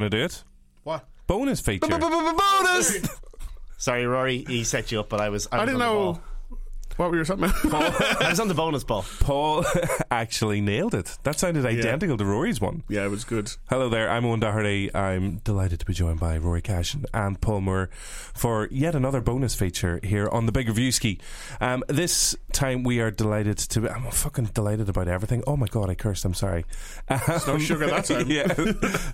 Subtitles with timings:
[0.00, 0.44] you want to do it?
[0.84, 1.04] What?
[1.26, 1.98] Bonus feature.
[1.98, 3.08] Bonus.
[3.76, 5.48] Sorry, Rory, he set you up, but I was.
[5.52, 6.22] I, I was didn't on the know ball.
[7.00, 7.62] What we were talking about.
[8.22, 9.06] I was on the bonus ball.
[9.20, 9.64] Paul
[10.10, 11.16] actually nailed it.
[11.22, 12.82] That sounded identical to Rory's one.
[12.90, 13.50] yeah, it was good.
[13.70, 14.94] Hello there, I'm Eoghan Doherty.
[14.94, 17.88] I'm delighted to be joined by Rory Cash and Paul Moore
[18.34, 21.18] for yet another bonus feature here on the Big Review Ski.
[21.58, 23.88] Um, this time we are delighted to.
[23.88, 25.42] I'm fucking delighted about everything.
[25.46, 26.26] Oh my god, I cursed.
[26.26, 26.66] I'm sorry.
[27.08, 28.30] no sugar that time.
[28.30, 28.46] yeah,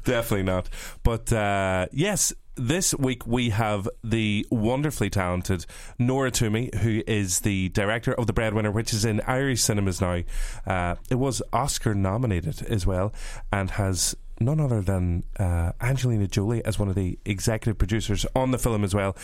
[0.05, 0.69] definitely not.
[1.05, 5.67] But uh, yes, this week we have the wonderfully talented
[5.99, 10.23] Nora Twomey, who is the director of The Breadwinner, which is in Irish cinemas now.
[10.67, 13.13] Uh, it was Oscar nominated as well,
[13.53, 18.51] and has none other than uh, Angelina Jolie as one of the executive producers on
[18.51, 19.17] the film as well.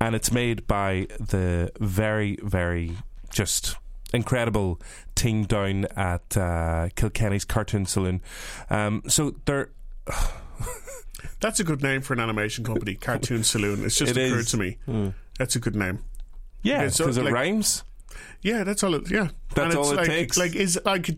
[0.00, 2.96] And it's made by the very, very
[3.30, 3.76] just
[4.12, 4.80] incredible
[5.14, 8.22] team down at uh, Kilkenny's Cartoon Saloon.
[8.70, 9.70] Um, so they're.
[11.40, 13.84] That's a good name for an animation company, Cartoon Saloon.
[13.84, 14.50] It's just It occurred is.
[14.52, 14.78] to me.
[14.86, 15.08] Hmm.
[15.38, 16.00] That's a good name.
[16.62, 17.84] Yeah, Okay, so, because it like- rhymes.
[18.42, 18.94] Yeah, that's all.
[18.94, 20.36] It, yeah, That's and it's all it like, takes.
[20.38, 21.10] Like, is like.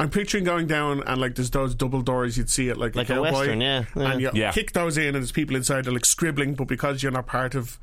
[0.00, 3.10] I'm picturing going down and like there's those double doors you'd see it like, Like
[3.10, 4.12] a cowboy, western, yeah, yeah.
[4.12, 4.50] and you Yeah.
[4.52, 7.54] kick those in and there's people inside they're like scribbling, but because you're not part
[7.54, 7.78] of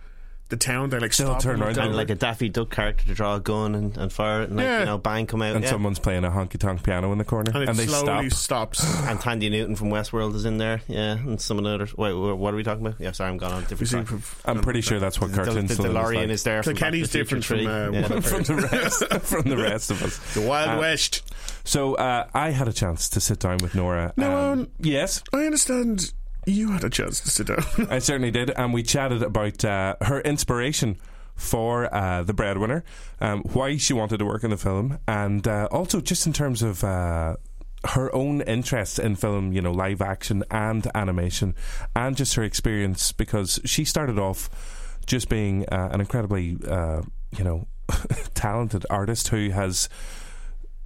[0.54, 1.78] the town, they like They'll stop turn around.
[1.78, 4.58] And like a Daffy Duck character to draw a gun and, and fire it, and
[4.58, 4.80] like, Yeah.
[4.82, 5.56] you know, bang come out.
[5.56, 5.70] And yeah.
[5.72, 8.76] someone's playing a honky tonk piano in the corner, and and, it they slowly stop.
[8.76, 8.98] stops.
[9.08, 11.96] and Thandie Newton from Westworld is in there, yeah, and some of the others.
[11.98, 13.00] Wait, wh- what are we talking about?
[13.02, 14.08] Yeah, sorry, I'm gone on a You different see, track.
[14.22, 14.24] from-
[14.58, 16.64] I'm pretty sure that's what The, cartoon the, the DeLorean is is there.
[16.64, 17.98] From Kilkenny's Back to the different Future from, 3.
[18.00, 18.20] uh, yeah.
[18.22, 20.34] from the rest from the rest of us.
[20.34, 21.34] the Wild Uh, West.
[21.64, 24.14] So uh, I had a chance to sit down with Nora.
[24.18, 26.14] No, um, um, yes, I understand
[26.46, 27.64] you had a chance to sit down.
[27.90, 30.98] I certainly did, and we chatted about uh, her inspiration
[31.36, 32.84] for uh, the breadwinner,
[33.20, 36.62] um, why she wanted to work in the film, and uh, also just in terms
[36.62, 36.84] of.
[36.84, 37.36] Uh,
[37.86, 41.54] her own interest in film, you know, live action and animation,
[41.94, 44.50] and just her experience because she started off
[45.06, 47.02] just being uh, an incredibly, uh,
[47.38, 47.68] you know,
[48.34, 49.90] talented artist who has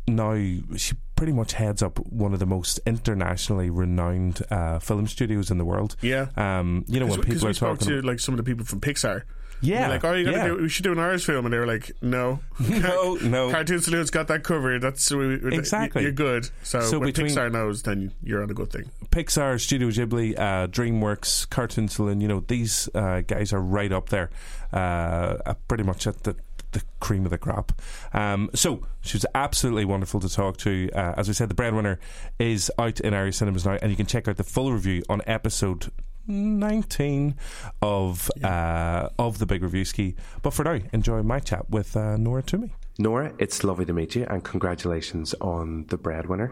[0.08, 0.34] now
[0.78, 5.58] she pretty much heads up one of the most internationally renowned uh, film studios in
[5.58, 5.96] the world.
[6.02, 6.28] yeah.
[6.38, 9.24] Um, you know when people are talking, to like some of the people from Pixar.
[9.60, 10.48] yeah, like, oh, you gotta yeah.
[10.50, 13.52] do, we should do an Irish film, and they were like, no, no, no.
[13.52, 14.82] Cartoon Saloon's got that covered.
[14.82, 16.04] That's Exactly.
[16.04, 16.50] You're good.
[16.64, 18.92] So, So when Pixar knows, then you're on a good thing.
[19.10, 22.22] Pixar, Studio Ghibli, uh, DreamWorks, Cartoon Saloon.
[22.22, 24.30] You know these uh, guys are right up there,
[24.72, 26.36] uh, pretty much at the
[26.72, 27.72] the cream of the crop.
[28.14, 30.90] Um, so she was absolutely wonderful to talk to.
[30.94, 32.00] Uh, as we said, the breadwinner
[32.40, 35.22] is out in Irish cinemas now, and you can check out the full review on
[35.26, 35.92] episode.
[36.30, 37.36] 19
[37.82, 42.18] of uh, of the big review ski but for now enjoy my chat with uh,
[42.18, 46.52] Nora Twomey Nora, it's lovely to meet you, and congratulations on the breadwinner.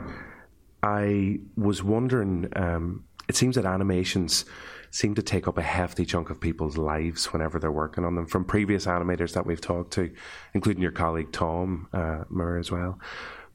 [0.84, 4.46] I was wondering, um, it seems that animations
[4.96, 8.26] seem to take up a hefty chunk of people's lives whenever they're working on them,
[8.26, 10.10] from previous animators that we've talked to,
[10.54, 12.98] including your colleague Tom uh, Moore as well.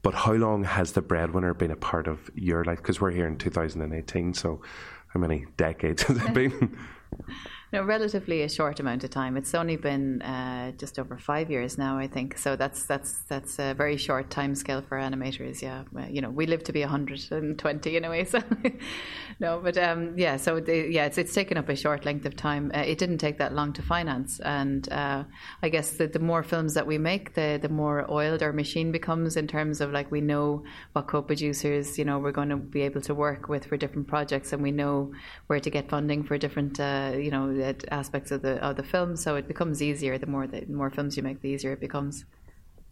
[0.03, 2.77] But how long has the breadwinner been a part of your life?
[2.77, 4.61] Because we're here in 2018, so
[5.07, 6.77] how many decades has it been?
[7.73, 9.37] No, relatively a short amount of time.
[9.37, 12.37] It's only been uh, just over five years now, I think.
[12.37, 15.61] So that's that's that's a very short time scale for animators.
[15.61, 18.25] Yeah, Well, you know, we live to be 120 in a way.
[18.31, 18.39] So
[19.39, 22.71] no, but um, yeah, so yeah, it's it's taken up a short length of time.
[22.75, 25.23] Uh, it didn't take that long to finance, and uh,
[25.63, 28.91] I guess the, the more films that we make, the the more oiled our machine
[28.91, 32.81] becomes in terms of like we know what co-producers, you know, we're going to be
[32.81, 35.13] able to work with for different projects, and we know
[35.47, 39.15] where to get funding for different, uh, you know, aspects of the of the film.
[39.15, 42.25] So it becomes easier the more the more films you make, the easier it becomes.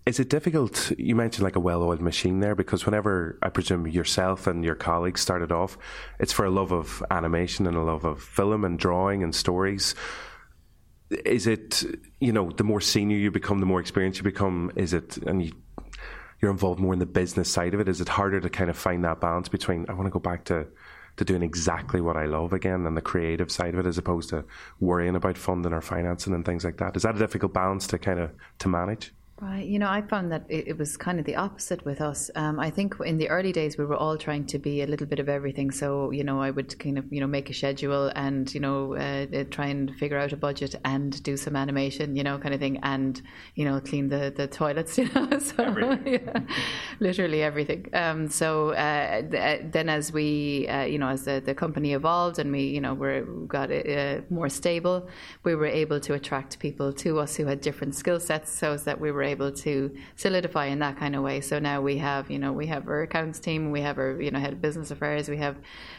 [0.06, 0.91] Is it difficult?
[0.97, 4.75] You mentioned like a well oiled machine there, because whenever I presume yourself and your
[4.75, 5.78] colleagues started off,
[6.19, 9.94] it's for a love of animation and a love of film and drawing and stories.
[11.25, 11.83] Is it,
[12.19, 15.44] you know, the more senior you become, the more experienced you become, is it, and
[15.44, 15.51] you,
[16.42, 18.77] you're involved more in the business side of it, is it harder to kind of
[18.77, 20.68] find that balance between, I want to go back to,
[21.18, 24.30] to doing exactly what I love again and the creative side of it as opposed
[24.30, 24.46] to
[24.80, 26.96] worrying about funding or financing and things like that?
[26.96, 29.14] Is that a difficult balance to kind of, to manage?
[29.41, 29.65] Right.
[29.65, 32.30] You know, I found that it, it was kind of the opposite with us.
[32.36, 35.07] Um, I think in the early days we were all trying to be a little
[35.07, 35.71] bit of everything.
[35.71, 38.95] So you know, I would kind of you know make a schedule and you know
[38.95, 42.53] uh, uh, try and figure out a budget and do some animation, you know, kind
[42.53, 43.21] of thing, and
[43.56, 44.97] you know clean the the toilets.
[45.00, 46.41] You know, so yeah,
[47.00, 47.88] literally everything.
[47.94, 52.39] Um, so uh, th- then as we uh, you know as the, the company evolved
[52.39, 55.07] and we you know were got uh, more stable,
[55.45, 59.00] we were able to attract people to us who had different skill sets, so that
[59.00, 61.42] we were able to solidify in that kind of way.
[61.42, 64.31] So now we have, you know, we have our accounts team, we have our, you
[64.31, 65.56] know, head of business affairs, we have,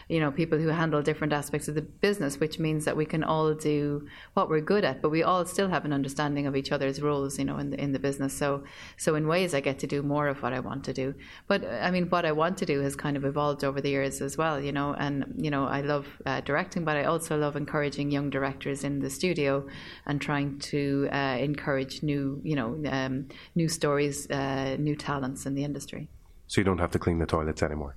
[0.09, 3.25] you know, people who handle different aspects of the business, which means that we can
[3.25, 6.73] all do what we're good at, but we all still have an understanding of each
[6.73, 8.32] other's roles, you know, in the, in the business.
[8.32, 8.65] So,
[8.97, 11.15] so in ways, I get to do more of what I want to do.
[11.47, 14.21] But I mean, what I want to do has kind of evolved over the years
[14.21, 17.56] as well, you know, and you know, I love uh, directing, but I also love
[17.56, 19.67] encouraging young directors in the studio
[20.06, 23.19] and trying to uh, encourage new, you know, um,
[23.55, 26.08] new stories, uh, new talents in the industry.
[26.46, 27.96] So you don't have to clean the toilets anymore.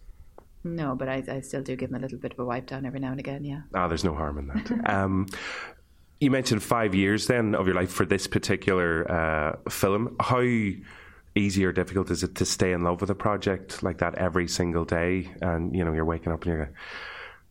[0.63, 2.85] No, but I, I still do give them a little bit of a wipe down
[2.85, 3.43] every now and again.
[3.43, 3.61] Yeah.
[3.75, 4.89] Ah, there's no harm in that.
[4.93, 5.27] um,
[6.19, 10.15] you mentioned five years then of your life for this particular uh, film.
[10.21, 10.41] How
[11.35, 14.47] easy or difficult is it to stay in love with a project like that every
[14.47, 15.31] single day?
[15.41, 16.73] And you know, you're waking up and you're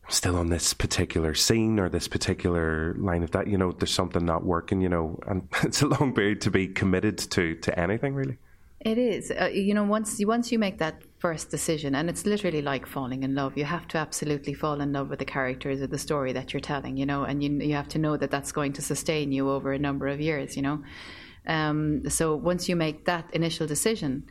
[0.09, 3.47] still on this particular scene or this particular line of that.
[3.47, 4.81] You know, there's something not working.
[4.81, 8.39] You know, and it's a long period to be committed to to anything really.
[8.85, 9.31] It is.
[9.31, 12.85] Uh, you know, once you, once you make that first decision, and it's literally like
[12.85, 13.57] falling in love.
[13.57, 16.61] You have to absolutely fall in love with the characters or the story that you're
[16.61, 16.97] telling.
[16.97, 19.73] You know, and you you have to know that that's going to sustain you over
[19.73, 20.57] a number of years.
[20.57, 20.83] You know,
[21.47, 24.25] um, so once you make that initial decision,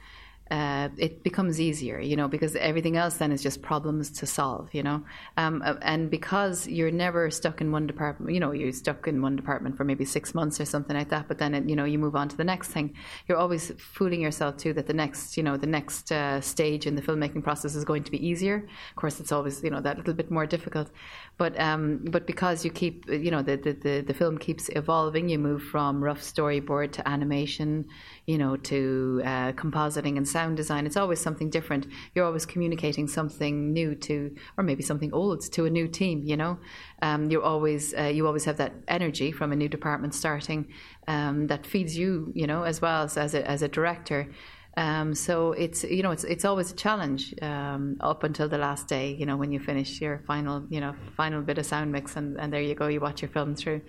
[0.50, 4.74] uh, it becomes easier, you know, because everything else then is just problems to solve,
[4.74, 5.02] you know.
[5.38, 9.22] Um, uh, and because you're never stuck in one department, you know, you're stuck in
[9.22, 11.86] one department for maybe six months or something like that, but then, it, you know,
[11.86, 12.94] you move on to the next thing.
[13.28, 16.96] You're always fooling yourself too that the next, you know, the next uh, stage in
[16.96, 18.68] the filmmaking process is going to be easier.
[18.90, 20.92] Of course, it's always, you know, that little bit more difficult.
[21.38, 25.30] But um, but because you keep, you know, the, the, the, the film keeps evolving,
[25.30, 27.88] you move from rough storyboard to animation,
[28.32, 30.86] you know, to uh, compositing and sound design.
[30.86, 31.84] It's always something different.
[32.14, 36.24] You're always communicating something new to, or maybe something old to a new team.
[36.24, 36.54] You know,
[37.02, 40.62] um, you're always uh, you always have that energy from a new department starting
[41.08, 44.30] um, that feeds you, you know, as well as as a, as a director.
[44.78, 48.88] Um, so it's you know it's it's always a challenge um, up until the last
[48.88, 49.14] day.
[49.14, 52.40] You know when you finish your final you know final bit of sound mix and,
[52.40, 52.88] and there you go.
[52.88, 53.82] You watch your film through,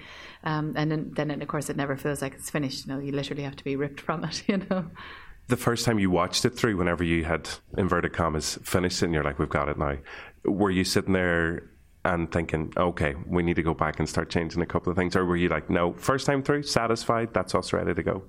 [0.44, 2.86] um, and then then of course it never feels like it's finished.
[2.86, 4.42] You know you literally have to be ripped from it.
[4.48, 4.86] You know.
[5.48, 9.24] The first time you watched it through, whenever you had inverted commas finished, and you're
[9.24, 9.98] like, "We've got it now,"
[10.44, 11.70] were you sitting there
[12.04, 15.14] and thinking, "Okay, we need to go back and start changing a couple of things,"
[15.14, 18.22] or were you like, "No, first time through, satisfied, that's us ready to go"?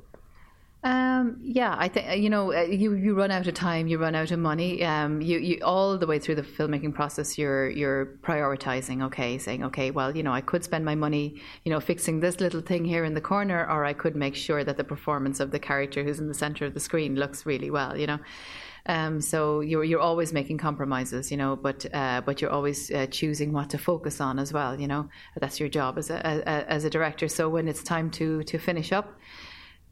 [0.83, 4.15] Um, yeah, I think you know uh, you you run out of time, you run
[4.15, 4.83] out of money.
[4.83, 9.01] Um, you, you all the way through the filmmaking process, you're you're prioritizing.
[9.03, 12.41] Okay, saying okay, well, you know, I could spend my money, you know, fixing this
[12.41, 15.51] little thing here in the corner, or I could make sure that the performance of
[15.51, 17.97] the character who's in the center of the screen looks really well.
[17.97, 18.19] You know.
[18.85, 23.07] Um, so you're you're always making compromises, you know, but uh, but you're always uh,
[23.09, 25.07] choosing what to focus on as well, you know.
[25.39, 27.29] That's your job as a, a as a director.
[27.29, 29.17] So when it's time to to finish up,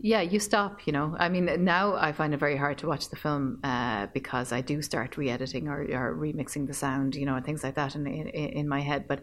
[0.04, 0.88] yeah, you stop.
[0.88, 4.08] You know, I mean, now I find it very hard to watch the film uh,
[4.08, 7.76] because I do start re-editing or, or, remixing the sound, you know, and things like
[7.76, 9.08] that in in, in my head.
[9.08, 9.22] But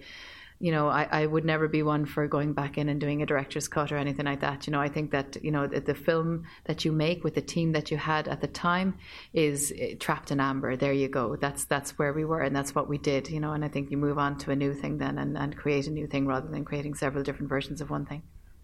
[0.61, 3.27] you know, I, I, would never be one for going back in and doing a
[3.27, 4.67] director's cut or anything like that.
[4.67, 7.41] You know, I think that you know the, the film that you make with the
[7.41, 8.99] team that you had at the time
[9.33, 10.77] is eh, trapped in amber.
[10.77, 11.37] There you go.
[11.37, 13.31] That's that's where we were, and that's what we did.
[13.31, 15.57] You know, and I think you move on to a new thing then and, and
[15.57, 18.23] create a new thing rather than creating several different versions of one thing.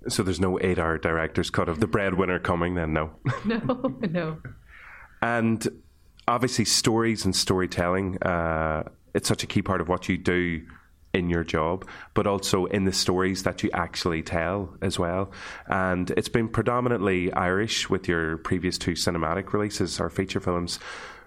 [0.08, 2.74] So there's no eight-hour director's cut of the breadwinner coming.
[2.74, 3.10] Then no.
[3.44, 4.38] no, no.
[5.22, 5.66] And
[6.28, 8.22] obviously, stories and storytelling.
[8.22, 10.62] Uh, it's such a key part of what you do
[11.14, 15.30] in your job, but also in the stories that you actually tell as well.
[15.66, 20.78] And it's been predominantly Irish with your previous two cinematic releases or feature films.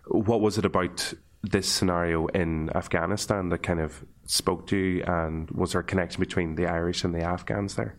[0.08, 5.04] What was it about this scenario in Afghanistan that kind of spoke to you?
[5.04, 7.96] And was there a connection between the Irish and the Afghans there?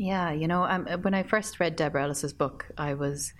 [0.00, 3.34] Yeah, you know, um, when I first read Deborah Ellis's book, I was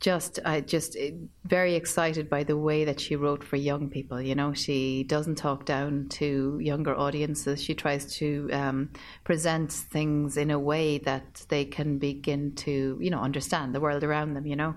[0.00, 1.10] just I just eh,
[1.44, 4.18] very excited by the way that she wrote for young people.
[4.18, 7.62] You know, she doesn't talk down to younger audiences.
[7.62, 8.90] She tries to um,
[9.22, 14.02] present things in a way that they can begin to you know understand the world
[14.02, 14.46] around them.
[14.46, 14.74] You know,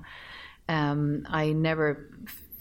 [0.67, 2.09] um, I never.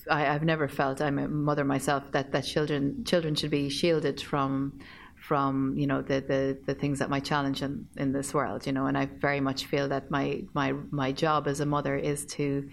[0.09, 4.23] I, have never felt I'm a mother myself that, that children children should be shielded
[4.23, 4.79] from
[5.21, 8.73] from you know the, the, the things that might challenge in, in this world you
[8.73, 12.25] know and I very much feel that my my my job as a mother is
[12.27, 12.69] to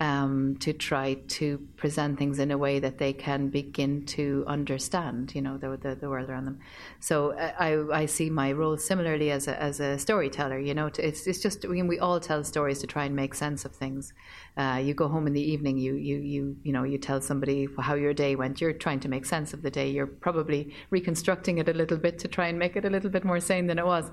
[0.00, 5.32] um, to try to present things in a way that they can begin to understand,
[5.32, 6.58] you know, the, the, the world around them.
[6.98, 10.58] So uh, I, I see my role similarly as a, as a storyteller.
[10.58, 13.64] You know, it's it's just mean, we all tell stories to try and make sense
[13.64, 14.12] of things.
[14.56, 17.68] Uh, you go home in the evening, you you you you know, you tell somebody
[17.78, 18.60] how your day went.
[18.60, 19.88] You're trying to make sense of the day.
[19.88, 23.24] You're probably reconstructing it a little bit to try and make it a little bit
[23.24, 24.10] more sane than it was.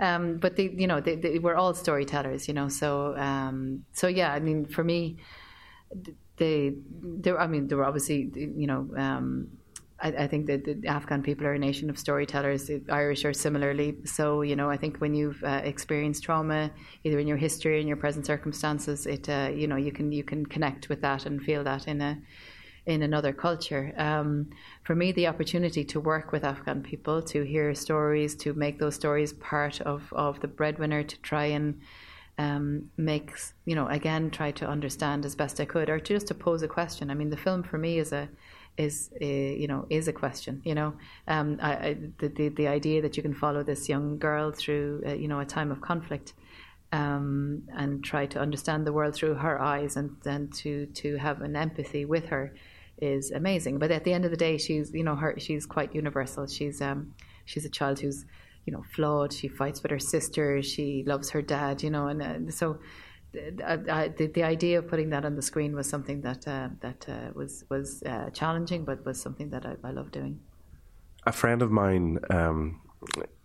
[0.00, 2.68] Um, but they, you know, they, they, we're all storytellers, you know.
[2.68, 5.16] So, um, so yeah, I mean, for me,
[6.36, 7.40] they, there.
[7.40, 8.88] I mean, there were obviously, you know.
[8.96, 9.48] Um,
[10.00, 12.66] I, I, think that the Afghan people are a nation of storytellers.
[12.66, 13.96] The Irish are similarly.
[14.04, 16.70] So, you know, I think when you've uh, experienced trauma,
[17.04, 20.10] either in your history or in your present circumstances, it, uh, you know, you can
[20.10, 22.18] you can connect with that and feel that in a
[22.86, 23.92] in another culture.
[23.96, 24.50] Um,
[24.82, 28.94] for me, the opportunity to work with Afghan people, to hear stories, to make those
[28.94, 31.80] stories part of, of the breadwinner, to try and
[32.36, 33.32] um, make,
[33.64, 36.68] you know, again, try to understand as best I could, or just to pose a
[36.68, 37.10] question.
[37.10, 38.28] I mean, the film for me is a
[38.76, 40.60] is a, you know is a question.
[40.64, 40.94] You know,
[41.28, 45.04] um, I, I, the, the the idea that you can follow this young girl through
[45.06, 46.34] uh, you know a time of conflict.
[46.92, 51.42] Um, and try to understand the world through her eyes and then to to have
[51.42, 52.54] an empathy with her
[52.98, 53.78] is amazing.
[53.78, 56.46] But at the end of the day, she's you know her she's quite universal.
[56.46, 58.24] She's um she's a child who's
[58.66, 59.32] you know flawed.
[59.32, 60.62] She fights with her sister.
[60.62, 61.82] She loves her dad.
[61.82, 62.78] You know, and uh, so.
[63.34, 67.04] the, the, the idea of putting that on the screen was something that uh, that
[67.08, 70.38] uh, was was uh, challenging, but was something that I, I love doing.
[71.26, 72.80] A friend of mine um,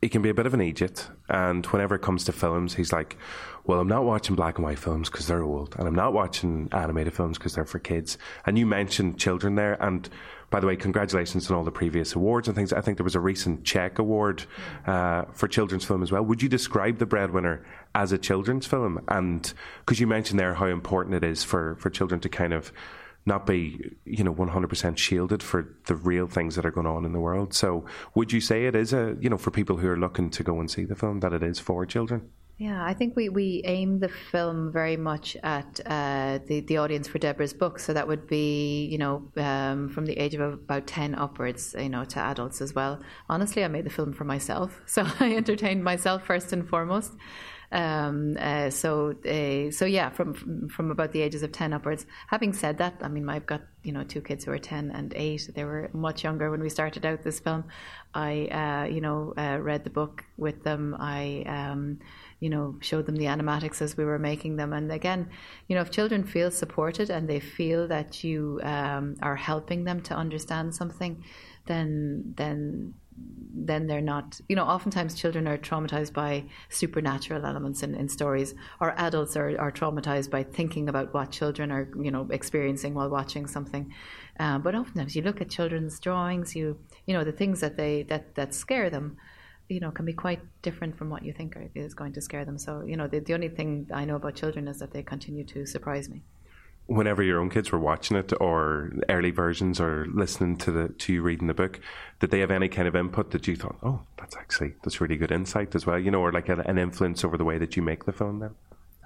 [0.02, 1.08] he can be a bit of an idiot.
[1.28, 3.18] And whenever it comes to films, he's like,
[3.66, 5.76] well, I'm not watching black and white films because they're old.
[5.78, 8.18] And I'm not watching animated films because they're for kids.
[8.46, 9.82] And you mentioned children there.
[9.84, 10.10] And
[10.50, 12.74] by the way, congratulations on all the previous awards and things.
[12.74, 14.46] I think there was a recent Czech award
[14.88, 16.24] uh, for children's film as well.
[16.24, 17.64] Would you describe The Breadwinner
[17.94, 19.04] as a children's film?
[19.08, 19.54] And
[19.86, 22.72] because you mentioned there how important it is for, for children to kind of
[23.30, 27.14] not be, you know, 100% shielded for the real things that are going on in
[27.14, 27.54] the world.
[27.54, 30.44] So would you say it is a, you know, for people who are looking to
[30.44, 32.30] go and see the film, that it is for children?
[32.58, 37.08] Yeah, I think we, we aim the film very much at uh, the, the audience
[37.08, 37.80] for Deborah's book.
[37.80, 41.88] So that would be, you know, um, from the age of about 10 upwards, you
[41.88, 43.00] know, to adults as well.
[43.30, 44.82] Honestly, I made the film for myself.
[44.86, 47.14] So I entertained myself first and foremost.
[47.72, 52.06] Um, uh, so, uh, so yeah, from from about the ages of ten upwards.
[52.28, 55.14] Having said that, I mean, I've got you know two kids who are ten and
[55.16, 55.50] eight.
[55.54, 57.66] They were much younger when we started out this film.
[58.14, 60.96] I, uh, you know, uh, read the book with them.
[61.00, 61.44] I.
[61.46, 62.00] Um,
[62.40, 64.72] you know, showed them the animatics as we were making them.
[64.72, 65.30] And again,
[65.68, 70.02] you know, if children feel supported and they feel that you um, are helping them
[70.04, 71.24] to understand something,
[71.66, 72.94] then then
[73.66, 78.56] then they're not you know oftentimes children are traumatized by supernatural elements in, in stories
[78.80, 83.10] or adults are, are traumatized by thinking about what children are you know experiencing while
[83.10, 83.94] watching something.
[84.40, 88.04] Uh, but oftentimes you look at children's drawings you you know the things that they
[88.04, 89.18] that that scare them
[89.68, 92.58] you know can be quite different from what you think is going to scare them.
[92.58, 95.44] So you know the, the only thing i know about children is that they continue
[95.46, 96.24] to surprise me
[96.90, 101.14] whenever your own kids were watching it or early versions or listening to the to
[101.14, 101.80] you reading the book
[102.20, 105.16] did they have any kind of input that you thought oh that's actually that's really
[105.16, 107.84] good insight as well you know or like an influence over the way that you
[107.84, 108.56] make the film then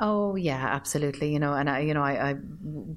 [0.06, 1.32] Oh yeah, absolutely.
[1.32, 2.36] You know, and I, you know, I, I,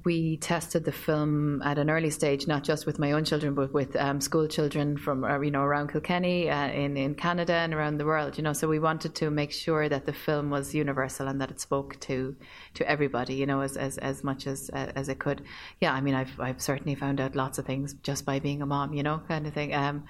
[0.03, 3.71] we tested the film at an early stage, not just with my own children, but
[3.73, 7.73] with um, school children from uh, you know around Kilkenny, uh, in in Canada, and
[7.73, 8.37] around the world.
[8.37, 11.49] You know, so we wanted to make sure that the film was universal and that
[11.49, 12.35] it spoke to
[12.73, 13.35] to everybody.
[13.35, 15.43] You know, as as, as much as uh, as it could.
[15.79, 18.65] Yeah, I mean, I've I've certainly found out lots of things just by being a
[18.65, 18.93] mom.
[18.93, 19.73] You know, kind of thing.
[19.73, 20.03] Um,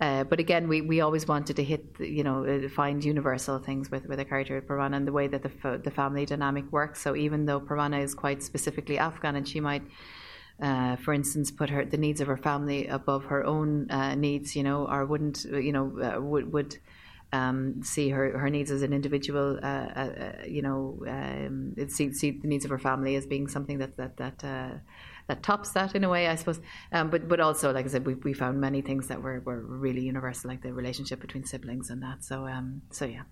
[0.00, 3.92] uh, but again, we, we always wanted to hit, you know, uh, find universal things
[3.92, 7.00] with, with a character of and the way that the, the family dynamic works.
[7.00, 9.82] So even though Parvana is quite specifically Afghan and she might,
[10.60, 14.54] uh, for instance, put her the needs of her family above her own uh, needs,
[14.54, 16.76] you know, or wouldn't, you know, uh, would would
[17.32, 22.30] um, see her, her needs as an individual, uh, uh, you know, um, see see
[22.30, 24.44] the needs of her family as being something that that that
[25.26, 26.60] that tops that in a way, I suppose.
[26.92, 29.60] Um, but but also, like I said, we, we found many things that were, were
[29.60, 32.24] really universal, like the relationship between siblings and that.
[32.24, 33.22] So um, so yeah.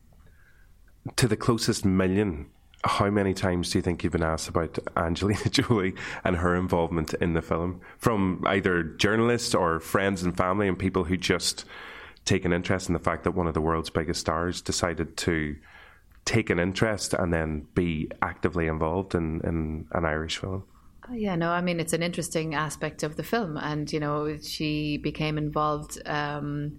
[1.16, 2.50] To the closest million,
[2.84, 7.14] how many times do you think you've been asked about Angelina Jolie and her involvement
[7.14, 11.64] in the film from either journalists or friends and family and people who just
[12.24, 15.56] take an interest in the fact that one of the world's biggest stars decided to
[16.24, 20.64] take an interest and then be actively involved in, in an Irish film?
[21.08, 24.38] Oh, yeah, no, I mean it's an interesting aspect of the film, and you know
[24.38, 26.00] she became involved.
[26.06, 26.78] Um,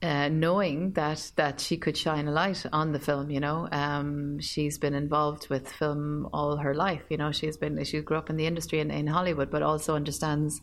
[0.00, 4.38] uh, knowing that that she could shine a light on the film, you know, um,
[4.38, 7.02] she's been involved with film all her life.
[7.08, 9.96] You know, she's been she grew up in the industry in, in Hollywood, but also
[9.96, 10.60] understands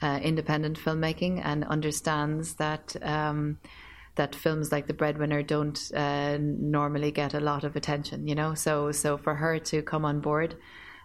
[0.00, 3.58] uh, independent filmmaking and understands that um,
[4.14, 8.26] that films like The Breadwinner don't uh, normally get a lot of attention.
[8.26, 10.56] You know, so so for her to come on board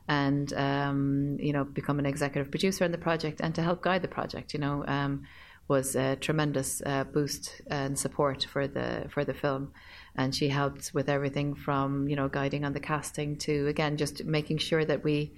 [0.08, 4.02] and um, you know become an executive producer on the project and to help guide
[4.02, 4.54] the project.
[4.54, 5.24] You know, um,
[5.68, 9.72] was a tremendous uh, boost and support for the for the film.
[10.18, 14.24] and she helped with everything from you know guiding on the casting to again just
[14.24, 15.34] making sure that we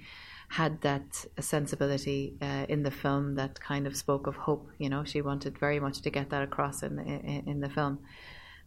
[0.48, 4.70] had that sensibility uh, in the film that kind of spoke of hope.
[4.78, 7.98] You know, she wanted very much to get that across in in, in the film.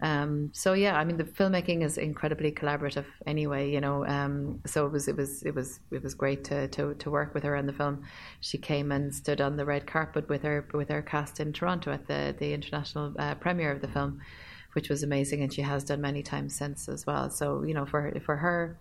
[0.01, 4.05] Um, so yeah, I mean the filmmaking is incredibly collaborative anyway, you know.
[4.05, 7.33] Um, so it was it was it was it was great to, to to work
[7.33, 8.03] with her on the film.
[8.39, 11.91] She came and stood on the red carpet with her with her cast in Toronto
[11.91, 14.21] at the the international uh, premiere of the film,
[14.73, 17.29] which was amazing, and she has done many times since as well.
[17.29, 18.79] So you know, for for her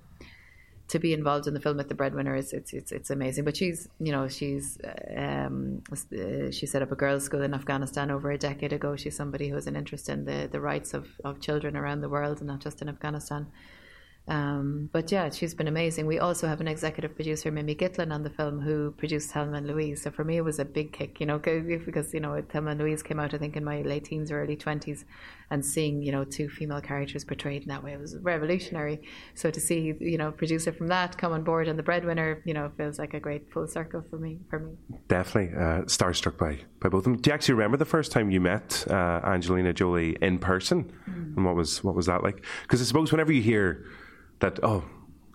[0.91, 3.45] to be involved in the film with the breadwinner is it's it's it's amazing.
[3.45, 4.77] But she's you know she's
[5.17, 8.97] um, uh, she set up a girls' school in Afghanistan over a decade ago.
[8.97, 12.09] She's somebody who has an interest in the the rights of of children around the
[12.09, 13.47] world and not just in Afghanistan.
[14.31, 16.07] Um, but yeah, she's been amazing.
[16.07, 19.67] We also have an executive producer, Mimi Gitlin, on the film who produced Thelma and
[19.67, 20.03] Louise.
[20.03, 22.81] So for me, it was a big kick, you know, because, you know, Thelma and
[22.81, 25.05] Louise came out, I think, in my late teens or early 20s,
[25.51, 29.03] and seeing, you know, two female characters portrayed in that way was revolutionary.
[29.35, 32.55] So to see, you know, producer from that come on board and the breadwinner, you
[32.55, 34.39] know, feels like a great full circle for me.
[34.49, 34.75] For me,
[35.09, 37.17] definitely uh, starstruck by by both of them.
[37.17, 41.37] Do you actually remember the first time you met uh, Angelina Jolie in person, mm.
[41.37, 42.45] and what was what was that like?
[42.63, 43.85] Because I suppose whenever you hear
[44.41, 44.85] that oh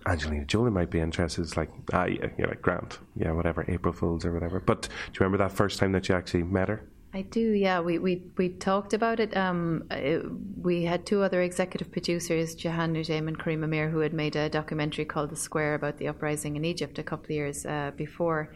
[0.05, 1.41] Angelina Jolie might be interested.
[1.41, 4.59] It's like, ah, yeah, you're like, Grant, yeah, whatever, April Fools or whatever.
[4.59, 6.83] But do you remember that first time that you actually met her?
[7.13, 7.79] I do, yeah.
[7.79, 9.35] We we, we talked about it.
[9.37, 10.21] Um, it,
[10.61, 14.49] we had two other executive producers, Jehane Noujaim and Karim Amer, who had made a
[14.49, 18.53] documentary called The Square about the uprising in Egypt a couple of years uh, before.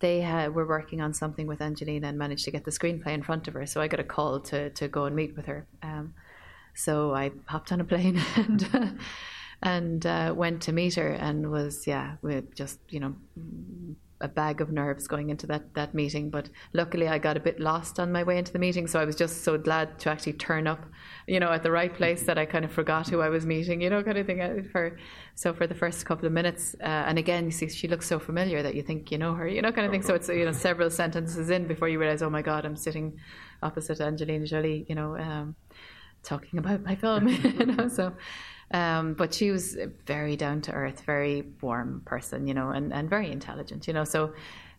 [0.00, 3.22] They had, were working on something with Angelina and managed to get the screenplay in
[3.22, 3.64] front of her.
[3.64, 5.66] So I got a call to, to go and meet with her.
[5.82, 6.14] Um,
[6.74, 8.98] so I hopped on a plane and
[9.62, 13.14] and uh, went to meet her and was yeah with just you know
[14.22, 16.30] a bag of nerves going into that that meeting.
[16.30, 19.04] But luckily I got a bit lost on my way into the meeting so I
[19.04, 20.84] was just so glad to actually turn up
[21.26, 23.80] you know at the right place that I kind of forgot who I was meeting
[23.80, 24.98] you know kind of thing uh, for
[25.34, 26.74] so for the first couple of minutes.
[26.80, 29.48] Uh, and again you see she looks so familiar that you think you know her
[29.48, 30.02] you know kind of thing.
[30.02, 33.18] So it's you know several sentences in before you realize oh my god I'm sitting
[33.62, 35.54] opposite Angelina Jolie you know um,
[36.22, 37.28] talking about my film
[37.60, 38.12] you know so
[38.72, 42.92] um, but she was a very down to earth, very warm person, you know, and,
[42.92, 44.04] and very intelligent, you know.
[44.04, 44.32] So,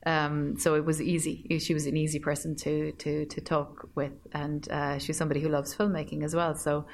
[0.06, 1.60] um, so it was easy.
[1.60, 5.50] She was an easy person to to to talk with, and uh, she's somebody who
[5.50, 6.56] loves filmmaking as well.
[6.56, 6.86] So,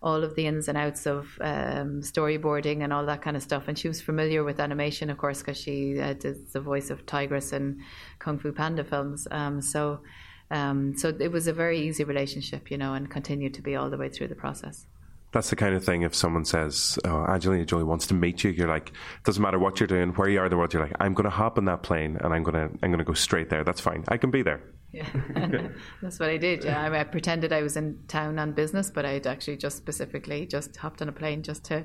[0.00, 3.66] all of the ins and outs of um, storyboarding and all that kind of stuff.
[3.66, 7.04] And she was familiar with animation, of course, because she uh, did the voice of
[7.04, 7.82] Tigress in
[8.20, 9.26] Kung Fu Panda films.
[9.30, 10.02] Um, so,
[10.50, 13.90] um, so it was a very easy relationship, you know, and continued to be all
[13.90, 14.86] the way through the process
[15.34, 18.52] that's the kind of thing if someone says, oh, Angelina Jolie wants to meet you,
[18.52, 18.92] you're like,
[19.24, 21.24] doesn't matter what you're doing, where you are in the world, you're like, I'm going
[21.24, 23.64] to hop on that plane and I'm going to, I'm going to go straight there.
[23.64, 24.04] That's fine.
[24.08, 24.62] I can be there.
[24.92, 25.08] Yeah,
[26.02, 26.62] that's what I did.
[26.62, 30.46] Yeah, I, I, pretended I was in town on business, but I'd actually just specifically
[30.46, 31.84] just hopped on a plane just to,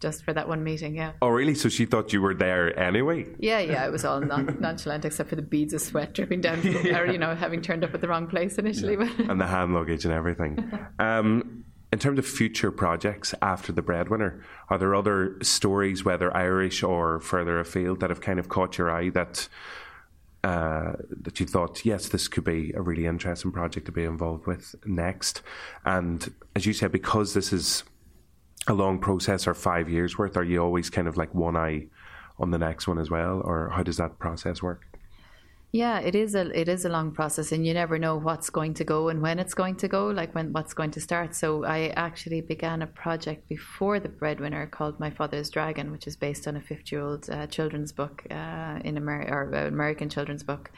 [0.00, 0.94] just for that one meeting.
[0.96, 1.12] Yeah.
[1.20, 1.54] Oh, really?
[1.54, 3.26] So she thought you were there anyway?
[3.38, 3.86] Yeah, yeah.
[3.86, 6.98] It was all non- nonchalant, except for the beads of sweat dripping down, from, yeah.
[7.00, 8.94] or you know, having turned up at the wrong place initially.
[8.94, 9.30] Yeah.
[9.30, 10.70] and the hand luggage and everything.
[10.98, 16.82] Um, in terms of future projects after the breadwinner, are there other stories, whether Irish
[16.82, 19.48] or further afield, that have kind of caught your eye that
[20.44, 24.46] uh, that you thought, yes, this could be a really interesting project to be involved
[24.46, 25.40] with next?
[25.86, 27.82] And as you said, because this is
[28.68, 31.86] a long process or five years worth, are you always kind of like one eye
[32.38, 34.95] on the next one as well, or how does that process work?
[35.76, 38.72] Yeah, it is a it is a long process, and you never know what's going
[38.80, 41.34] to go and when it's going to go, like when what's going to start.
[41.34, 46.16] So I actually began a project before the breadwinner called My Father's Dragon, which is
[46.16, 50.70] based on a fifty-year-old uh, children's book uh, in Amer- or uh, American children's book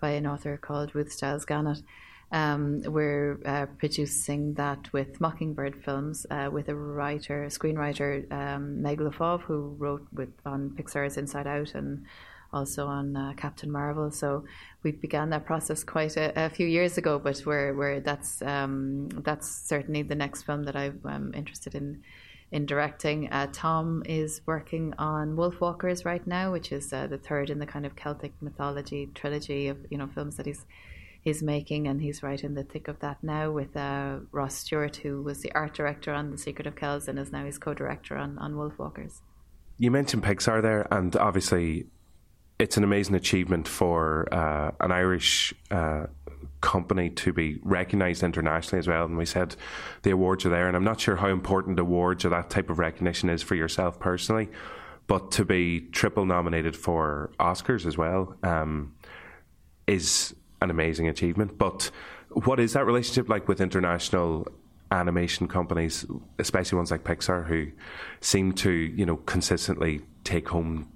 [0.00, 1.82] by an author called Ruth Stiles Gannett.
[2.30, 9.00] Um, we're uh, producing that with Mockingbird Films uh, with a writer, screenwriter, um, Meg
[9.00, 12.06] LeFauve, who wrote with on Pixar's Inside Out and
[12.54, 14.10] also on uh, Captain Marvel.
[14.10, 14.44] So
[14.82, 19.08] we began that process quite a, a few years ago, but we're, we're that's um,
[19.08, 22.02] that's certainly the next film that I'm interested in
[22.54, 23.28] in directing.
[23.32, 27.66] Uh, Tom is working on Wolfwalkers right now, which is uh, the third in the
[27.66, 30.64] kind of Celtic mythology trilogy of you know films that he's
[31.20, 34.96] he's making, and he's right in the thick of that now with uh, Ross Stewart,
[34.96, 38.16] who was the art director on The Secret of Kells and is now his co-director
[38.16, 39.20] on on Wolfwalkers.
[39.76, 41.86] You mentioned Pixar there, and obviously
[42.58, 46.06] it's an amazing achievement for uh, an Irish uh,
[46.60, 49.04] company to be recognised internationally as well.
[49.04, 49.56] And we said
[50.02, 52.78] the awards are there, and I'm not sure how important awards or that type of
[52.78, 54.48] recognition is for yourself personally,
[55.06, 58.94] but to be triple nominated for Oscars as well um,
[59.86, 61.58] is an amazing achievement.
[61.58, 61.90] But
[62.30, 64.48] what is that relationship like with international
[64.90, 66.06] animation companies,
[66.38, 67.72] especially ones like Pixar, who
[68.20, 70.88] seem to you know consistently take home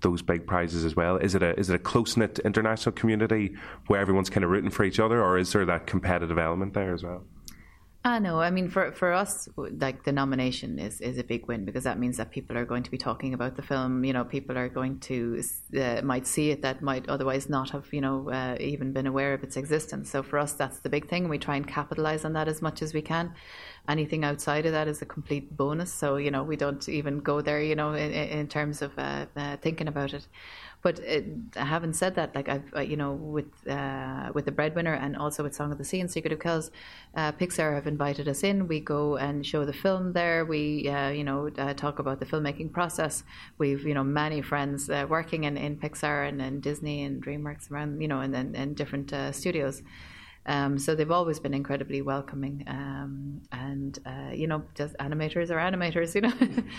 [0.00, 1.16] those big prizes as well?
[1.16, 3.54] Is it a is it a close knit international community
[3.86, 6.94] where everyone's kind of rooting for each other, or is there that competitive element there
[6.94, 7.24] as well?
[8.06, 8.40] I know.
[8.40, 11.98] I mean, for for us, like the nomination is is a big win because that
[11.98, 14.04] means that people are going to be talking about the film.
[14.04, 15.42] You know, people are going to
[15.76, 19.34] uh, might see it that might otherwise not have you know uh, even been aware
[19.34, 20.08] of its existence.
[20.08, 21.28] So for us, that's the big thing.
[21.28, 23.34] We try and capitalize on that as much as we can.
[23.88, 25.92] Anything outside of that is a complete bonus.
[25.92, 27.62] So you know, we don't even go there.
[27.62, 30.26] You know, in, in terms of uh, uh thinking about it.
[30.86, 34.94] But it, having said that, like I've uh, you know with uh, with the breadwinner
[34.94, 36.70] and also with Song of the Sea and Secret of Kells,
[37.16, 38.68] uh, Pixar have invited us in.
[38.68, 40.44] We go and show the film there.
[40.44, 43.24] We uh, you know uh, talk about the filmmaking process.
[43.58, 47.68] We've you know many friends uh, working in, in Pixar and, and Disney and DreamWorks
[47.70, 49.82] around you know and and, different studios.
[50.46, 55.58] Um, so they've always been incredibly welcoming, um, and uh, you know, just animators are
[55.58, 56.32] animators, you know.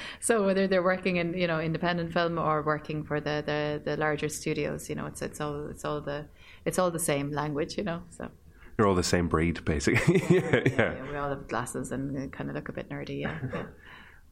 [0.21, 3.97] so whether they're working in you know independent film or working for the, the, the
[3.97, 6.25] larger studios, you know, it's it's all it's all the
[6.65, 8.03] it's all the same language, you know.
[8.09, 8.31] So
[8.77, 10.23] you're all the same breed, basically.
[10.29, 10.93] yeah, yeah.
[10.93, 13.37] yeah, we all have glasses and kind of look a bit nerdy, yeah.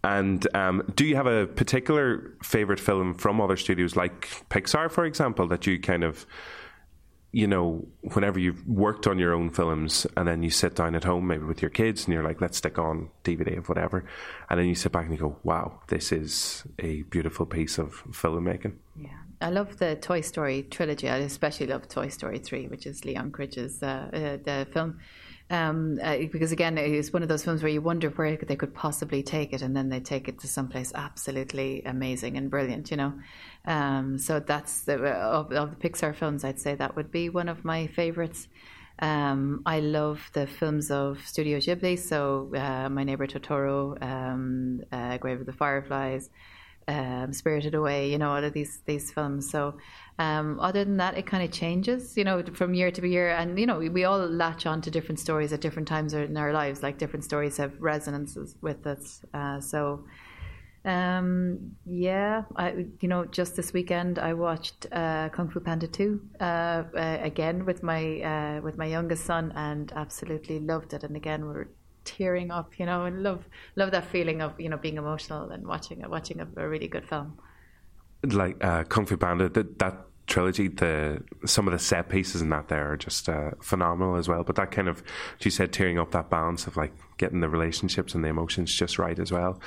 [0.03, 5.03] And um, do you have a particular favorite film from other studios, like Pixar, for
[5.03, 6.27] example, that you kind of
[7.35, 11.03] you know, whenever you've worked on your own films and then you sit down at
[11.03, 14.05] home, maybe with your kids, and you're like, let's stick on DVD of whatever.
[14.49, 18.01] And then you sit back and you go, wow, this is a beautiful piece of
[18.11, 18.75] filmmaking.
[18.97, 19.17] Yeah.
[19.41, 21.09] I love the Toy Story trilogy.
[21.09, 24.99] I especially love Toy Story 3, which is Lee Unkrich's uh, uh, the film.
[25.49, 28.73] Um, uh, because again, it's one of those films where you wonder where they could
[28.73, 32.97] possibly take it, and then they take it to someplace absolutely amazing and brilliant, you
[32.97, 33.13] know.
[33.65, 37.49] Um, so that's the, of, of, the Pixar films, I'd say that would be one
[37.49, 38.47] of my favorites.
[38.99, 45.17] Um, I love the films of Studio Ghibli, so uh, My Neighbor Totoro, um, uh,
[45.17, 46.29] Grave of the Fireflies,
[46.87, 49.49] um, Spirited Away, you know, all of these these films.
[49.49, 49.75] So
[50.17, 53.31] um, other than that, it kind of changes, you know, from year to year.
[53.31, 56.37] And, you know, we, we all latch on to different stories at different times in
[56.37, 56.81] our lives.
[56.81, 59.21] Like different stories have resonances with us.
[59.33, 60.05] Uh, so,
[60.85, 66.21] um, yeah, I, you know, just this weekend I watched uh, Kung Fu Panda 2
[66.39, 66.83] uh, uh,
[67.21, 71.03] again with my uh, with my youngest son and absolutely loved it.
[71.03, 71.67] And again, we're
[72.05, 75.67] tearing up, you know, and love love that feeling of you know being emotional and
[75.67, 77.37] watching watching a, a really good film
[78.33, 82.49] like uh, Kung Fu Panda, that, that trilogy, the some of the set pieces in
[82.49, 84.43] that there are just uh, phenomenal as well.
[84.43, 85.03] But that kind of,
[85.39, 88.97] she said, tearing up that balance of like getting the relationships and the emotions just
[88.97, 89.59] right as well.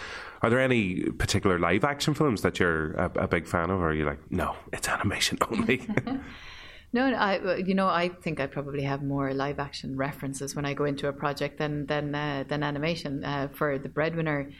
[0.42, 3.90] Are there any particular live action films that you're a, a big fan of, or
[3.90, 5.87] are you like, no, it's animation only?
[6.92, 10.72] No, I you know I think I probably have more live action references when I
[10.72, 13.24] go into a project than than uh, than animation.
[13.24, 14.51] Uh, for the breadwinner,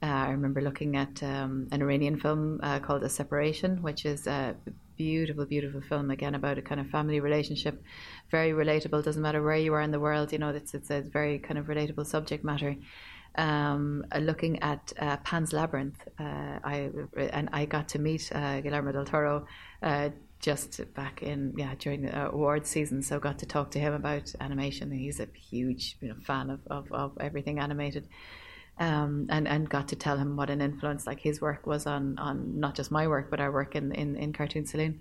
[0.00, 4.28] uh, I remember looking at um, an Iranian film uh, called A Separation, which is
[4.28, 4.54] a
[4.96, 7.82] beautiful, beautiful film again about a kind of family relationship.
[8.30, 9.02] Very relatable.
[9.02, 10.32] Doesn't matter where you are in the world.
[10.32, 12.76] You know, it's it's a very kind of relatable subject matter.
[13.34, 18.60] Um, uh, looking at uh, Pan's Labyrinth, uh, I and I got to meet uh,
[18.60, 19.46] Guillermo del Toro
[20.42, 24.30] just back in yeah during the awards season so got to talk to him about
[24.40, 28.06] animation he's a huge you know, fan of, of, of everything animated
[28.78, 32.18] um, and and got to tell him what an influence like his work was on
[32.18, 35.00] on not just my work but our work in in, in Cartoon Saloon.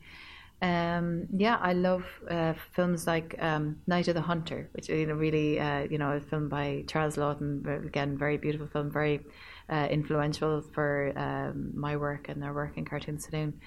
[0.64, 5.16] Um, yeah, I love uh, films like um, Night of the Hunter, which you know
[5.16, 7.86] really uh, you know a film by Charles Laughton.
[7.86, 9.22] Again, very beautiful film, very
[9.70, 13.60] uh, influential for um, my work and their work in Cartoon Saloon.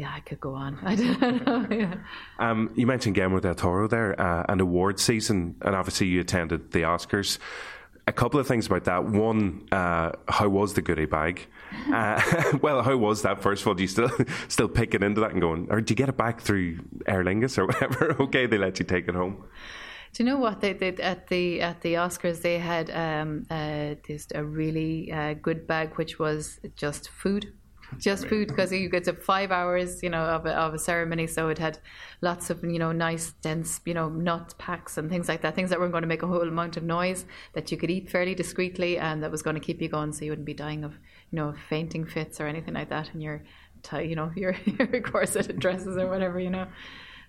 [0.00, 0.78] Yeah, I could go on.
[0.82, 1.66] I don't know.
[1.70, 1.94] Yeah.
[2.38, 6.72] Um, you mentioned Guillermo del Toro there, uh, and award season, and obviously you attended
[6.72, 7.38] the Oscars
[8.06, 9.04] a couple of things about that.
[9.04, 11.46] One, uh, how was the goodie bag?
[11.94, 12.20] Uh,
[12.62, 13.40] well, how was that?
[13.42, 14.10] First of all, do you still
[14.48, 17.22] still pick it into that and going, or do you get it back through Aer
[17.22, 18.16] Lingus or whatever?
[18.20, 19.44] okay, they let you take it home.
[20.12, 22.42] Do you know what they did at the at the Oscars?
[22.42, 27.52] They had um, uh, just a really uh, good bag, which was just food
[27.98, 31.26] just food because you get to five hours, you know, of a, of a ceremony.
[31.26, 31.78] So it had
[32.20, 35.54] lots of, you know, nice, dense, you know, nut packs and things like that.
[35.54, 37.24] Things that weren't going to make a whole amount of noise
[37.54, 40.24] that you could eat fairly discreetly and that was going to keep you going, so
[40.24, 40.92] you wouldn't be dying of,
[41.30, 43.42] you know, fainting fits or anything like that in your,
[43.92, 46.66] you know, your your corset dresses or whatever, you know.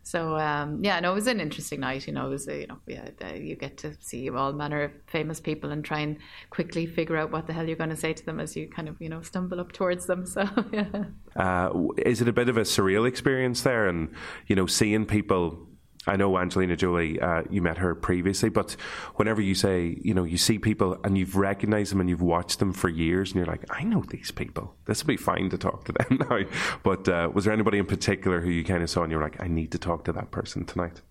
[0.03, 2.07] So um, yeah, no, it was an interesting night.
[2.07, 4.91] You know, it was a, you know, yeah, you get to see all manner of
[5.07, 6.17] famous people and try and
[6.49, 8.89] quickly figure out what the hell you're going to say to them as you kind
[8.89, 10.25] of you know stumble up towards them.
[10.31, 11.05] So yeah.
[11.35, 14.13] Uh, is it a bit of a surreal experience there, and
[14.47, 15.67] you know, seeing people
[16.07, 18.75] I know Angelina Jolie, uh, you met her previously, but
[19.15, 22.57] whenever you say, you know, you see people and you've recognized them and you've watched
[22.57, 24.75] them for years and you're like, I know these people.
[24.85, 26.39] This will be fine to talk to them now.
[26.81, 29.41] But uh, was there anybody in particular who you kind of saw and you're like,
[29.41, 31.01] I need to talk to that person tonight?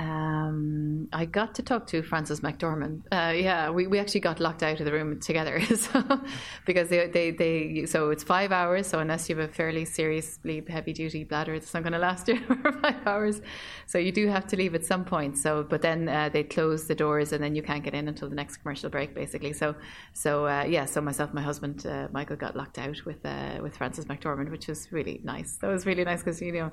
[0.00, 3.02] Um, I got to talk to Frances McDormand.
[3.12, 6.22] Uh, yeah, we, we actually got locked out of the room together so,
[6.64, 8.86] because they, they, they so it's five hours.
[8.86, 12.28] So unless you have a fairly seriously heavy duty bladder, it's not going to last
[12.28, 13.42] you for five hours.
[13.86, 15.36] So you do have to leave at some point.
[15.36, 18.30] So but then uh, they close the doors and then you can't get in until
[18.30, 19.52] the next commercial break, basically.
[19.52, 19.74] So
[20.14, 23.76] so uh, yeah, so myself, my husband uh, Michael got locked out with uh, with
[23.76, 25.56] Frances McDormand, which was really nice.
[25.56, 26.70] That was really nice because you know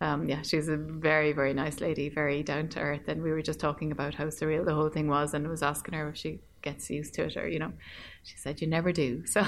[0.00, 3.08] um, yeah, she's a very, very nice lady, very down to earth.
[3.08, 5.94] And we were just talking about how surreal the whole thing was, and was asking
[5.94, 7.72] her if she gets used to it, or you know,
[8.22, 9.24] she said you never do.
[9.34, 9.44] So,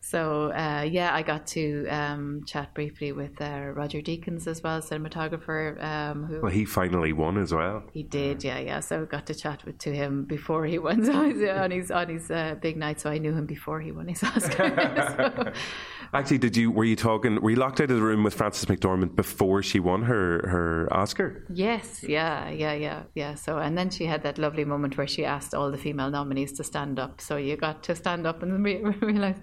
[0.00, 4.80] so uh, yeah, I got to um, chat briefly with uh, Roger Deakins as well,
[4.80, 5.82] cinematographer.
[5.82, 7.82] Um, who Well, he finally won as well.
[7.92, 8.80] he did, yeah, yeah.
[8.80, 12.08] So I got to chat with to him before he won so on his on
[12.08, 13.00] his uh, big night.
[13.00, 14.68] So I knew him before he won his Oscar.
[15.16, 15.52] so,
[16.14, 17.40] Actually, did you were you talking?
[17.42, 20.88] Were you locked out of the room with Frances McDormand before she won her her
[20.90, 21.44] Oscar?
[21.52, 23.34] Yes, yeah, yeah, yeah, yeah.
[23.34, 26.52] So, and then she had that lovely moment where she asked all the female nominees
[26.54, 27.20] to stand up.
[27.20, 29.36] So you got to stand up and re- realize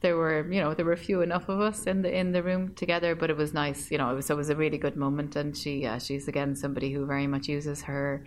[0.00, 2.74] there were, you know, there were few enough of us in the in the room
[2.74, 3.14] together.
[3.14, 4.10] But it was nice, you know.
[4.10, 5.36] It was, it was a really good moment.
[5.36, 8.24] And she, she's again somebody who very much uses her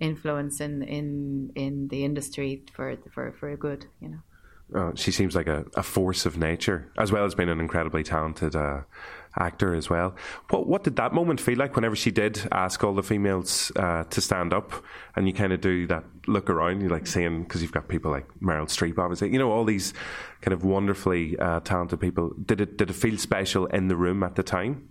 [0.00, 4.18] influence in in in the industry for for for good, you know.
[4.74, 8.02] Uh, she seems like a, a force of nature, as well as being an incredibly
[8.02, 8.80] talented uh,
[9.36, 10.14] actor as well.
[10.50, 14.04] What what did that moment feel like whenever she did ask all the females uh,
[14.04, 14.72] to stand up,
[15.16, 18.10] and you kind of do that look around, you like seeing because you've got people
[18.10, 19.94] like Meryl Streep, obviously, you know, all these
[20.40, 22.32] kind of wonderfully uh, talented people.
[22.44, 24.88] Did it did it feel special in the room at the time?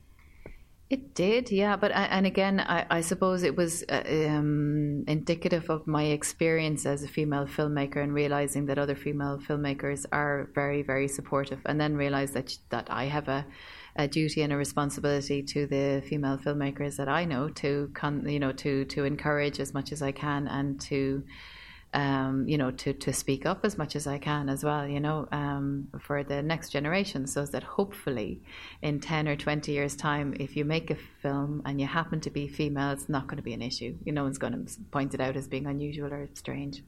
[0.90, 1.76] It did, yeah.
[1.76, 6.86] But I, and again, I, I suppose it was uh, um, indicative of my experience
[6.86, 11.80] as a female filmmaker and realizing that other female filmmakers are very, very supportive, and
[11.80, 13.46] then realize that that I have a,
[13.98, 18.40] a duty and a responsibility to the female filmmakers that I know to, con, you
[18.40, 21.24] know, to to encourage as much as I can and to
[21.94, 25.00] um, you know, to, to speak up as much as I can as well, you
[25.00, 28.42] know, um, for the next generation, so that hopefully
[28.82, 32.30] in 10 or 20 years' time, if you make a film and you happen to
[32.30, 33.96] be female, it's not going to be an issue.
[34.04, 36.84] You know, no one's going to point it out as being unusual or strange.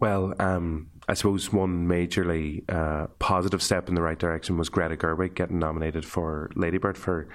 [0.00, 4.96] Well, um, I suppose one majorly uh, positive step in the right direction was Greta
[4.96, 7.28] Gerwig getting nominated for Ladybird for.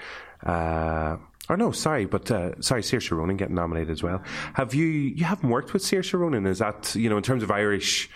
[0.46, 1.18] Uh,
[1.50, 4.22] or no, sorry, but uh, sorry, Saoirse Ronan getting nominated as well.
[4.54, 6.46] Have you you haven't worked with Saoirse Ronan?
[6.46, 8.10] Is that you know in terms of Irish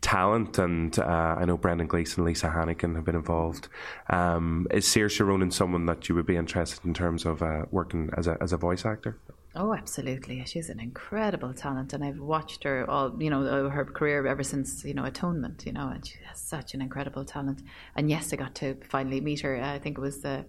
[0.00, 3.68] talent and uh, I know Brendan Gleeson, Lisa Hannigan have been involved.
[4.10, 8.10] Um, is Saoirse Ronan someone that you would be interested in terms of uh, working
[8.16, 9.16] as a as a voice actor?
[9.54, 10.42] Oh, absolutely.
[10.46, 14.82] She's an incredible talent, and I've watched her all, you know, her career ever since,
[14.82, 17.62] you know, Atonement, you know, and she has such an incredible talent.
[17.94, 19.62] And yes, I got to finally meet her.
[19.62, 20.46] I think it was the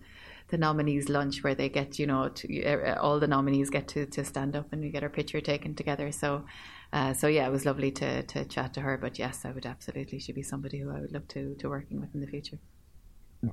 [0.50, 4.24] the nominees lunch where they get, you know, to, all the nominees get to, to
[4.24, 6.12] stand up and we get our picture taken together.
[6.12, 6.46] So,
[6.92, 8.98] uh, so yeah, it was lovely to to chat to her.
[8.98, 10.20] But yes, I would absolutely.
[10.20, 12.60] She'd be somebody who I would look to to working with in the future.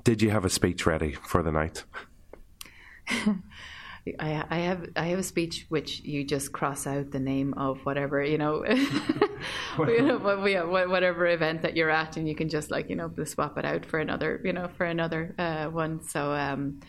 [0.05, 1.85] Did you have a speech ready for the night?
[4.19, 7.85] I, I have I have a speech which you just cross out the name of
[7.85, 8.65] whatever you know,
[9.79, 10.19] you know
[10.89, 13.85] whatever event that you're at, and you can just like you know swap it out
[13.85, 16.03] for another you know for another uh, one.
[16.03, 16.81] So um,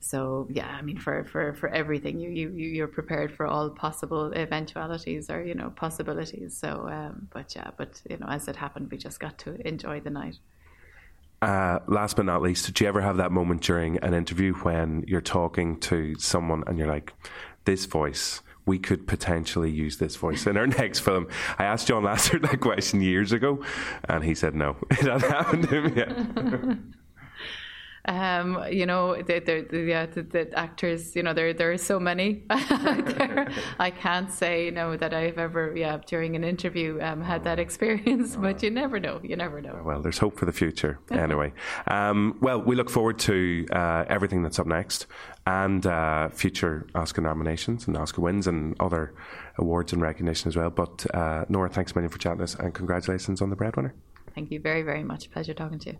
[0.00, 4.32] so yeah, I mean for, for, for everything you, you you're prepared for all possible
[4.32, 6.56] eventualities or you know possibilities.
[6.56, 10.00] So um, but yeah, but you know as it happened, we just got to enjoy
[10.00, 10.38] the night.
[11.40, 15.04] Uh, last but not least, did you ever have that moment during an interview when
[15.06, 17.12] you're talking to someone and you're like,
[17.64, 21.28] this voice, we could potentially use this voice in our next film?
[21.58, 23.62] I asked John Lasseter that question years ago,
[24.08, 24.76] and he said no.
[24.90, 26.78] It hasn't happened to him yet.
[28.08, 31.76] Um, you know, the, the, the, yeah, the, the, actors, you know, there there are
[31.76, 33.52] so many there.
[33.78, 37.58] I can't say, you know, that I've ever, yeah, during an interview um, had that
[37.58, 39.20] experience, but you never know.
[39.22, 39.82] You never know.
[39.84, 41.52] Well, there's hope for the future anyway.
[41.86, 45.06] um, well, we look forward to uh, everything that's up next
[45.46, 49.14] and uh, future Oscar nominations and Oscar wins and other
[49.58, 50.70] awards and recognition as well.
[50.70, 53.94] But uh, Nora, thanks a million for chatting us and congratulations on the breadwinner.
[54.34, 55.30] Thank you very, very much.
[55.30, 55.98] Pleasure talking to you.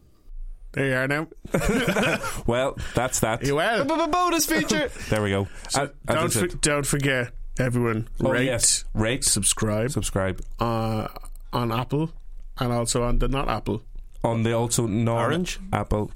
[0.73, 1.27] There you are now.
[2.47, 3.43] well, that's that.
[3.45, 3.85] You well.
[4.09, 4.91] bonus feature.
[5.11, 5.49] there we go.
[5.71, 8.85] So Uh, don't, for, don't forget, everyone, Oh, rate, yes.
[8.95, 11.09] Rate, subscribe subscribe uh,
[11.53, 12.11] on Apple
[12.59, 13.83] and also on the not Apple.
[14.23, 15.59] on the also non Orange?
[15.73, 16.11] Apple.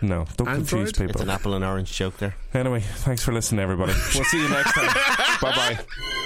[0.00, 0.88] No, don't confuse Android?
[0.88, 1.22] It's people.
[1.22, 2.34] an apple and orange joke there.
[2.54, 3.92] Anyway, thanks for listening, everybody.
[4.14, 4.90] We'll see you next time.
[5.40, 6.18] bye bye.